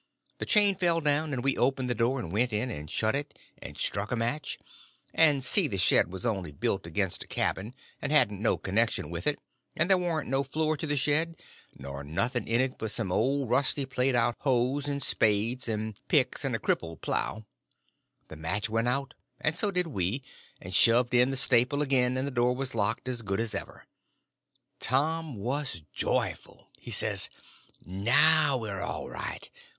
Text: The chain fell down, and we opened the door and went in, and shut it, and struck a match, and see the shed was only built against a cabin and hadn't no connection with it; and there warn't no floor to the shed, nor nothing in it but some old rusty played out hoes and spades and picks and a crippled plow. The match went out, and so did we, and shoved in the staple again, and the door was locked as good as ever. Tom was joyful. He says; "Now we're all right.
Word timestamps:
The 0.39 0.47
chain 0.47 0.73
fell 0.77 0.99
down, 0.99 1.31
and 1.31 1.43
we 1.43 1.55
opened 1.55 1.87
the 1.87 1.93
door 1.93 2.19
and 2.19 2.31
went 2.31 2.51
in, 2.51 2.71
and 2.71 2.89
shut 2.89 3.13
it, 3.13 3.37
and 3.59 3.77
struck 3.77 4.11
a 4.11 4.15
match, 4.15 4.57
and 5.13 5.43
see 5.43 5.67
the 5.67 5.77
shed 5.77 6.11
was 6.11 6.25
only 6.25 6.51
built 6.51 6.87
against 6.87 7.23
a 7.23 7.27
cabin 7.27 7.75
and 8.01 8.11
hadn't 8.11 8.41
no 8.41 8.57
connection 8.57 9.11
with 9.11 9.27
it; 9.27 9.37
and 9.75 9.91
there 9.91 9.99
warn't 9.99 10.27
no 10.27 10.41
floor 10.43 10.75
to 10.75 10.87
the 10.87 10.97
shed, 10.97 11.39
nor 11.77 12.03
nothing 12.03 12.47
in 12.47 12.61
it 12.61 12.79
but 12.79 12.89
some 12.89 13.11
old 13.11 13.51
rusty 13.51 13.85
played 13.85 14.15
out 14.15 14.35
hoes 14.39 14.87
and 14.87 15.03
spades 15.03 15.67
and 15.67 15.99
picks 16.07 16.43
and 16.43 16.55
a 16.55 16.59
crippled 16.59 17.01
plow. 17.01 17.45
The 18.27 18.35
match 18.35 18.71
went 18.71 18.87
out, 18.87 19.13
and 19.39 19.55
so 19.55 19.69
did 19.69 19.85
we, 19.85 20.23
and 20.59 20.73
shoved 20.73 21.13
in 21.13 21.29
the 21.29 21.37
staple 21.37 21.83
again, 21.83 22.17
and 22.17 22.25
the 22.25 22.31
door 22.31 22.55
was 22.55 22.73
locked 22.73 23.07
as 23.07 23.21
good 23.21 23.39
as 23.39 23.53
ever. 23.53 23.85
Tom 24.79 25.35
was 25.37 25.83
joyful. 25.93 26.69
He 26.79 26.89
says; 26.89 27.29
"Now 27.85 28.57
we're 28.57 28.81
all 28.81 29.07
right. 29.07 29.47